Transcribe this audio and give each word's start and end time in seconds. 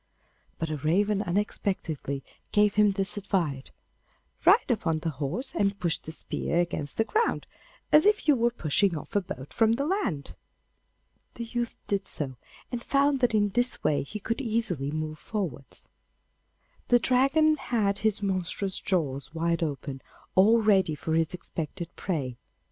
But 0.57 0.71
a 0.71 0.77
raven 0.77 1.21
unexpectedly 1.21 2.23
gave 2.51 2.73
him 2.73 2.93
this 2.93 3.17
advice: 3.17 3.65
'Ride 4.45 4.71
upon 4.71 4.97
the 4.97 5.11
horse, 5.11 5.53
and 5.53 5.77
push 5.79 5.99
the 5.99 6.11
spear 6.11 6.57
against 6.59 6.97
the 6.97 7.03
ground, 7.03 7.45
as 7.91 8.07
if 8.07 8.27
you 8.27 8.35
were 8.35 8.49
pushing 8.49 8.97
off 8.97 9.15
a 9.15 9.21
boat 9.21 9.53
from 9.53 9.73
the 9.73 9.85
land.' 9.85 10.35
The 11.35 11.43
youth 11.43 11.77
did 11.85 12.07
so, 12.07 12.35
and 12.71 12.83
found 12.83 13.19
that 13.19 13.35
in 13.35 13.49
this 13.49 13.83
way 13.83 14.01
he 14.01 14.19
could 14.19 14.41
easily 14.41 14.89
move 14.89 15.19
forwards. 15.19 15.87
The 16.87 16.97
Dragon 16.97 17.57
had 17.57 17.99
his 17.99 18.23
monstrous 18.23 18.79
jaws 18.79 19.35
wide 19.35 19.61
open, 19.61 20.01
all 20.33 20.61
ready 20.63 20.95
for 20.95 21.13
his 21.13 21.35
expected 21.35 21.95
prey. 21.95 22.37